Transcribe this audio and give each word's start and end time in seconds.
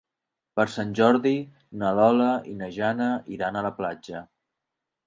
Per 0.59 0.63
Sant 0.75 0.95
Jordi 0.99 1.33
na 1.83 1.93
Lola 2.01 2.33
i 2.53 2.57
na 2.63 2.71
Jana 2.81 3.13
iran 3.39 3.61
a 3.63 3.67
la 3.69 3.75
platja. 3.81 4.29